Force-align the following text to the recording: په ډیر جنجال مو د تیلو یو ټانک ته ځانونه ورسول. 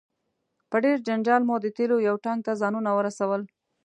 په 0.69 0.77
ډیر 0.83 0.97
جنجال 1.07 1.41
مو 1.47 1.55
د 1.63 1.67
تیلو 1.77 1.97
یو 2.07 2.15
ټانک 2.23 2.39
ته 2.47 2.51
ځانونه 2.61 2.89
ورسول. 2.97 3.41